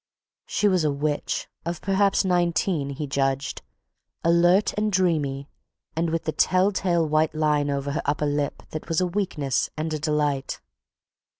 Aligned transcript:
She 0.47 0.67
was 0.67 0.83
a 0.83 0.91
witch, 0.91 1.47
of 1.63 1.79
perhaps 1.79 2.25
nineteen, 2.25 2.89
he 2.89 3.05
judged, 3.05 3.61
alert 4.23 4.73
and 4.75 4.91
dreamy 4.91 5.47
and 5.95 6.09
with 6.09 6.23
the 6.23 6.31
tell 6.31 6.71
tale 6.71 7.05
white 7.07 7.35
line 7.35 7.69
over 7.69 7.91
her 7.91 8.01
upper 8.03 8.25
lip 8.25 8.63
that 8.71 8.87
was 8.89 8.99
a 8.99 9.05
weakness 9.05 9.69
and 9.77 9.93
a 9.93 9.99
delight. 9.99 10.59